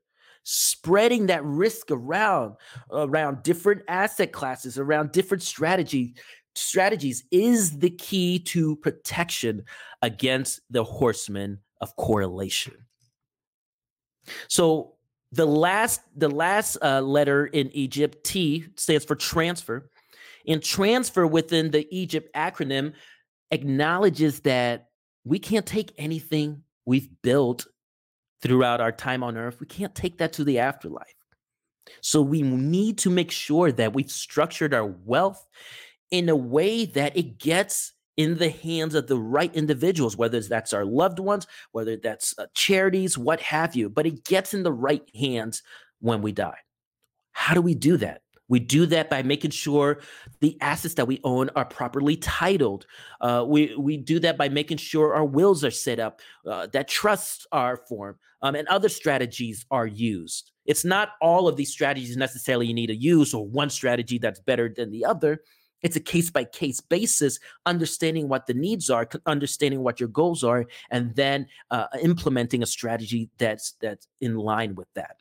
spreading 0.45 1.27
that 1.27 1.45
risk 1.45 1.91
around 1.91 2.57
around 2.91 3.43
different 3.45 3.81
asset 3.87 4.33
classes 4.33 4.77
around 4.77 5.13
different 5.13 5.41
strategy 5.43 6.15
strategies 6.55 7.25
is 7.31 7.79
the 7.79 7.91
key 7.91 8.39
to 8.39 8.77
protection 8.77 9.65
against 10.03 10.61
the 10.71 10.85
horsemen 10.85 11.59
of 11.81 11.95
correlation 11.97 12.75
so 14.49 14.95
The 15.33 15.47
last 15.47 16.03
the 16.15 16.29
last 16.29 16.77
uh, 16.83 17.01
letter 17.01 17.47
in 17.47 17.71
Egypt, 17.73 18.23
T, 18.23 18.67
stands 18.77 19.05
for 19.05 19.17
transfer. 19.17 19.91
And 20.47 20.63
transfer 20.63 21.27
within 21.27 21.71
the 21.71 21.87
Egypt 21.91 22.29
acronym 22.35 22.93
acknowledges 23.51 24.41
that 24.41 24.89
we 25.25 25.39
can't 25.39 25.65
take 25.65 25.93
anything 25.97 26.65
we've 26.85 27.09
built 27.23 27.67
throughout 28.43 28.81
our 28.81 28.93
time 28.93 29.23
on 29.23 29.37
earth, 29.37 29.61
we 29.61 29.67
can't 29.67 29.95
take 29.95 30.19
that 30.19 30.33
to 30.35 30.45
the 30.45 30.59
afterlife. 30.59 31.15
So 32.01 32.21
we 32.21 32.43
need 32.43 32.99
to 32.99 33.11
make 33.11 33.31
sure 33.31 33.73
that 33.73 33.95
we've 33.95 34.11
structured 34.11 34.75
our 34.75 34.87
wealth 34.87 35.47
in 36.13 36.29
a 36.29 36.37
way 36.37 36.85
that 36.85 37.17
it 37.17 37.39
gets 37.39 37.93
in 38.17 38.37
the 38.37 38.51
hands 38.51 38.95
of 38.95 39.07
the 39.07 39.19
right 39.19 39.53
individuals, 39.57 40.17
whether 40.17 40.39
that's 40.41 40.75
our 40.75 40.85
loved 40.85 41.19
ones, 41.19 41.47
whether 41.73 41.97
that's 41.97 42.39
uh, 42.39 42.47
charities, 42.55 43.17
what 43.17 43.41
have 43.41 43.75
you, 43.75 43.89
but 43.89 44.07
it 44.07 44.23
gets 44.25 44.53
in 44.53 44.63
the 44.63 44.73
right 44.73 45.03
hands 45.17 45.63
when 46.01 46.21
we 46.21 46.31
die. 46.31 46.59
How 47.33 47.55
do 47.55 47.63
we 47.63 47.75
do 47.75 47.97
that? 47.97 48.21
We 48.49 48.61
do 48.61 48.85
that 48.87 49.09
by 49.09 49.23
making 49.23 49.53
sure 49.53 50.01
the 50.41 50.59
assets 50.61 50.93
that 50.95 51.07
we 51.07 51.21
own 51.25 51.49
are 51.57 51.65
properly 51.65 52.17
titled. 52.17 52.85
Uh, 53.23 53.47
we 53.49 53.75
we 53.77 53.97
do 53.97 54.19
that 54.21 54.37
by 54.37 54.51
making 54.51 54.77
sure 54.77 55.15
our 55.15 55.25
wills 55.25 55.65
are 55.65 55.71
set 55.71 55.99
up, 55.99 56.21
uh, 56.47 56.67
that 56.75 56.89
trusts 56.89 57.47
are 57.51 57.79
formed, 57.89 58.19
um, 58.43 58.55
and 58.55 58.69
other 58.69 58.91
strategies 58.91 59.65
are 59.71 59.87
used. 59.87 60.53
It's 60.67 60.85
not 60.85 61.13
all 61.23 61.49
of 61.49 61.57
these 61.57 61.73
strategies 61.73 62.15
necessarily 62.15 62.67
you 62.67 62.75
need 62.75 62.89
to 62.89 62.95
use, 62.95 63.33
or 63.33 63.49
one 63.49 63.71
strategy 63.71 64.19
that's 64.19 64.41
better 64.41 64.69
than 64.69 64.91
the 64.91 65.07
other. 65.07 65.41
It's 65.83 65.97
a 65.97 66.01
case 66.01 66.31
by 66.31 66.45
case 66.45 66.81
basis, 66.81 67.39
understanding 67.67 68.29
what 68.29 68.47
the 68.47 68.55
needs 68.55 68.91
are, 68.91 69.09
understanding 69.27 69.83
what 69.83 70.01
your 70.01 70.09
goals 70.09 70.45
are, 70.45 70.67
and 70.91 71.15
then 71.17 71.47
uh, 71.71 71.87
implementing 72.01 72.63
a 72.63 72.67
strategy 72.67 73.31
that's 73.39 73.73
that's 73.81 74.07
in 74.21 74.37
line 74.37 74.75
with 74.75 74.89
that. 74.95 75.17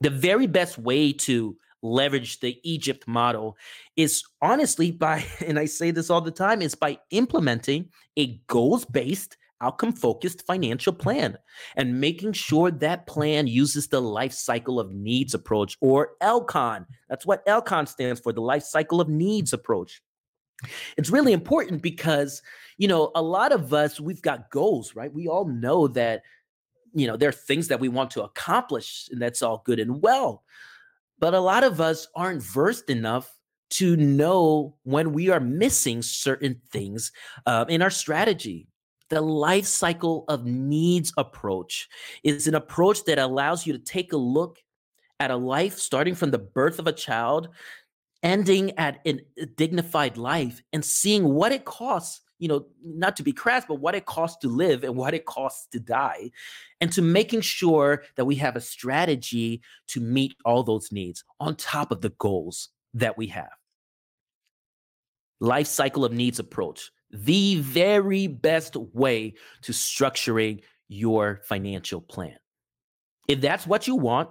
The 0.00 0.10
very 0.10 0.46
best 0.46 0.78
way 0.78 1.12
to 1.12 1.56
leverage 1.82 2.40
the 2.40 2.58
Egypt 2.62 3.06
model 3.06 3.56
is 3.96 4.22
honestly 4.42 4.90
by, 4.90 5.24
and 5.46 5.58
I 5.58 5.66
say 5.66 5.90
this 5.90 6.10
all 6.10 6.20
the 6.20 6.30
time, 6.30 6.62
is 6.62 6.74
by 6.74 6.98
implementing 7.10 7.90
a 8.16 8.40
goals 8.46 8.84
based, 8.84 9.36
outcome 9.60 9.92
focused 9.92 10.46
financial 10.46 10.92
plan 10.92 11.36
and 11.76 12.00
making 12.00 12.32
sure 12.32 12.70
that 12.70 13.06
plan 13.06 13.46
uses 13.46 13.88
the 13.88 14.00
life 14.00 14.32
cycle 14.32 14.80
of 14.80 14.92
needs 14.92 15.34
approach 15.34 15.76
or 15.80 16.12
LCON. 16.22 16.86
That's 17.08 17.26
what 17.26 17.46
LCON 17.46 17.88
stands 17.88 18.20
for 18.20 18.32
the 18.32 18.40
life 18.40 18.62
cycle 18.62 19.00
of 19.00 19.08
needs 19.08 19.52
approach. 19.52 20.02
It's 20.96 21.10
really 21.10 21.32
important 21.32 21.82
because, 21.82 22.42
you 22.76 22.88
know, 22.88 23.10
a 23.14 23.22
lot 23.22 23.52
of 23.52 23.72
us, 23.72 24.00
we've 24.00 24.22
got 24.22 24.50
goals, 24.50 24.94
right? 24.94 25.12
We 25.12 25.28
all 25.28 25.46
know 25.46 25.88
that, 25.88 26.22
you 26.92 27.06
know, 27.06 27.16
there 27.16 27.28
are 27.28 27.32
things 27.32 27.68
that 27.68 27.80
we 27.80 27.88
want 27.88 28.10
to 28.12 28.24
accomplish, 28.24 29.08
and 29.10 29.20
that's 29.22 29.42
all 29.42 29.62
good 29.64 29.80
and 29.80 30.02
well. 30.02 30.44
But 31.18 31.34
a 31.34 31.40
lot 31.40 31.64
of 31.64 31.80
us 31.80 32.08
aren't 32.14 32.42
versed 32.42 32.90
enough 32.90 33.30
to 33.70 33.96
know 33.96 34.76
when 34.82 35.12
we 35.12 35.30
are 35.30 35.40
missing 35.40 36.02
certain 36.02 36.60
things 36.72 37.12
uh, 37.46 37.64
in 37.68 37.82
our 37.82 37.90
strategy. 37.90 38.66
The 39.10 39.20
life 39.20 39.66
cycle 39.66 40.24
of 40.28 40.46
needs 40.46 41.12
approach 41.16 41.88
is 42.22 42.46
an 42.46 42.54
approach 42.54 43.04
that 43.04 43.18
allows 43.18 43.66
you 43.66 43.72
to 43.72 43.78
take 43.78 44.12
a 44.12 44.16
look 44.16 44.58
at 45.18 45.30
a 45.30 45.36
life 45.36 45.78
starting 45.78 46.14
from 46.14 46.30
the 46.30 46.38
birth 46.38 46.78
of 46.78 46.86
a 46.86 46.92
child, 46.92 47.48
ending 48.22 48.78
at 48.78 49.00
a 49.06 49.14
uh, 49.14 49.46
dignified 49.56 50.16
life, 50.16 50.62
and 50.72 50.84
seeing 50.84 51.24
what 51.24 51.52
it 51.52 51.64
costs 51.64 52.22
you 52.40 52.48
know, 52.48 52.64
not 52.82 53.16
to 53.16 53.22
be 53.22 53.32
crass, 53.32 53.66
but 53.68 53.80
what 53.80 53.94
it 53.94 54.06
costs 54.06 54.38
to 54.38 54.48
live 54.48 54.82
and 54.82 54.96
what 54.96 55.12
it 55.12 55.26
costs 55.26 55.66
to 55.72 55.78
die, 55.78 56.30
and 56.80 56.90
to 56.90 57.02
making 57.02 57.42
sure 57.42 58.02
that 58.16 58.24
we 58.24 58.34
have 58.36 58.56
a 58.56 58.60
strategy 58.60 59.60
to 59.88 60.00
meet 60.00 60.34
all 60.44 60.62
those 60.62 60.90
needs 60.90 61.22
on 61.38 61.54
top 61.54 61.92
of 61.92 62.00
the 62.00 62.08
goals 62.18 62.70
that 62.94 63.16
we 63.18 63.26
have. 63.26 63.50
Life 65.38 65.66
cycle 65.66 66.04
of 66.04 66.12
needs 66.12 66.38
approach, 66.38 66.90
the 67.12 67.60
very 67.60 68.26
best 68.26 68.76
way 68.76 69.34
to 69.62 69.72
structuring 69.72 70.62
your 70.88 71.40
financial 71.44 72.00
plan. 72.00 72.36
If 73.28 73.40
that's 73.40 73.66
what 73.66 73.86
you 73.86 73.96
want, 73.96 74.30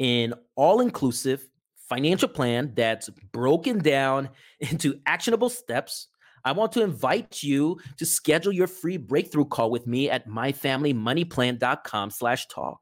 an 0.00 0.34
all 0.56 0.80
inclusive 0.80 1.46
financial 1.88 2.28
plan 2.28 2.72
that's 2.74 3.08
broken 3.32 3.78
down 3.78 4.30
into 4.60 5.00
actionable 5.06 5.50
steps 5.50 6.08
I 6.44 6.52
want 6.52 6.72
to 6.72 6.82
invite 6.82 7.42
you 7.42 7.78
to 7.98 8.06
schedule 8.06 8.52
your 8.52 8.66
free 8.66 8.96
breakthrough 8.96 9.44
call 9.44 9.70
with 9.70 9.86
me 9.86 10.08
at 10.10 10.26
myfamilymoneyplan.com 10.28 12.10
slash 12.10 12.46
talk. 12.48 12.80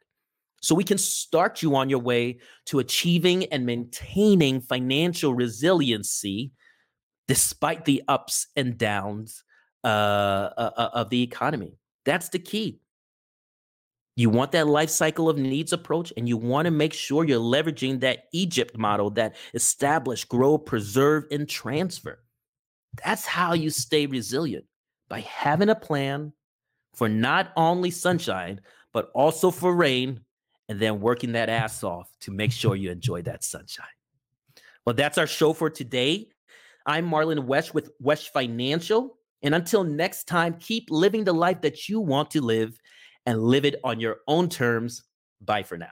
So 0.63 0.75
we 0.75 0.85
can 0.85 0.99
start 0.99 1.63
you 1.63 1.77
on 1.77 1.91
your 1.91 1.99
way 1.99 2.39
to 2.67 2.79
achieving 2.79 3.45
and 3.47 3.67
maintaining 3.67 4.61
financial 4.61 5.35
resiliency 5.35 6.53
despite 7.29 7.85
the 7.85 8.03
ups 8.09 8.49
and 8.57 8.79
downs 8.79 9.45
uh, 9.85 9.87
uh, 9.87 10.71
uh, 10.77 10.91
of 10.95 11.11
the 11.11 11.23
economy. 11.23 11.79
That's 12.05 12.29
the 12.29 12.39
key. 12.39 12.81
You 14.17 14.31
want 14.31 14.53
that 14.53 14.67
life 14.67 14.89
cycle 14.89 15.29
of 15.29 15.37
needs 15.37 15.75
approach, 15.75 16.13
and 16.17 16.27
you 16.27 16.39
want 16.39 16.65
to 16.65 16.71
make 16.71 16.95
sure 16.95 17.25
you're 17.25 17.39
leveraging 17.39 18.01
that 18.01 18.25
Egypt 18.33 18.79
model 18.79 19.11
that 19.11 19.37
establish, 19.53 20.25
grow, 20.25 20.57
preserve, 20.57 21.25
and 21.31 21.47
transfer. 21.47 22.23
That's 23.05 23.27
how 23.27 23.53
you 23.53 23.69
stay 23.69 24.07
resilient 24.07 24.65
by 25.09 25.21
having 25.21 25.69
a 25.69 25.75
plan 25.75 26.33
for 26.95 27.11
not 27.11 27.53
only 27.57 27.91
sunshine, 27.91 28.63
but 28.95 29.11
also 29.15 29.51
for 29.51 29.75
rain, 29.75 30.21
and 30.69 30.81
then 30.81 31.01
working 31.01 31.33
that 31.33 31.51
ass 31.51 31.85
off 31.85 32.11
to 32.23 32.31
make 32.31 32.53
sure 32.53 32.75
you 32.75 32.91
enjoy 32.91 33.21
that 33.23 33.45
sunshine. 33.45 33.87
Well, 34.87 34.95
that's 34.95 35.19
our 35.19 35.27
show 35.27 35.53
for 35.53 35.69
today. 35.69 36.31
I'm 36.87 37.11
Marlon 37.11 37.45
West 37.47 37.75
with 37.75 37.91
West 37.99 38.33
Financial. 38.33 39.19
And 39.43 39.57
until 39.57 39.83
next 39.83 40.29
time, 40.29 40.55
keep 40.61 40.87
living 40.89 41.25
the 41.25 41.33
life 41.33 41.63
that 41.63 41.89
you 41.89 41.99
want 42.01 42.31
to 42.31 42.41
live 42.41 42.79
and 43.27 43.43
live 43.43 43.65
it 43.65 43.75
on 43.83 43.99
your 43.99 44.19
own 44.29 44.49
terms. 44.49 45.03
Bye 45.41 45.65
for 45.65 45.77
now. 45.77 45.91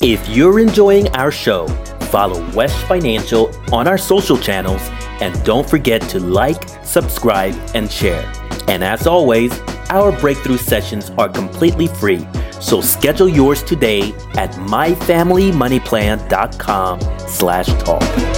If 0.00 0.28
you're 0.28 0.60
enjoying 0.60 1.08
our 1.16 1.32
show, 1.32 1.66
follow 2.12 2.48
West 2.54 2.78
Financial 2.86 3.50
on 3.72 3.88
our 3.88 3.98
social 3.98 4.38
channels 4.38 4.80
and 5.20 5.44
don't 5.44 5.68
forget 5.68 6.00
to 6.10 6.20
like, 6.20 6.68
subscribe, 6.84 7.56
and 7.74 7.90
share. 7.90 8.32
And 8.68 8.84
as 8.84 9.08
always, 9.08 9.58
our 9.90 10.12
breakthrough 10.20 10.58
sessions 10.58 11.10
are 11.18 11.28
completely 11.28 11.88
free. 11.88 12.24
So 12.60 12.80
schedule 12.80 13.28
yours 13.28 13.64
today 13.64 14.12
at 14.34 14.52
myfamilymoneyplan.com 14.52 17.00
slash 17.28 17.66
talk. 17.82 18.35